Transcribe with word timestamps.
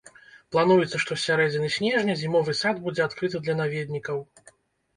Плануецца, 0.53 0.97
што 1.03 1.11
з 1.17 1.21
сярэдзіны 1.27 1.69
снежня 1.75 2.17
зімовы 2.23 2.57
сад 2.63 2.81
будзе 2.89 3.07
адкрыты 3.07 3.45
для 3.45 3.59
наведнікаў. 3.63 4.17